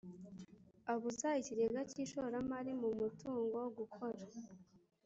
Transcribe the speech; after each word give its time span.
abuza 0.93 1.29
ikigega 1.41 1.79
cy’ishoramari 1.91 2.71
mu 2.81 2.89
mutungo 2.99 3.59
gukora 3.77 4.21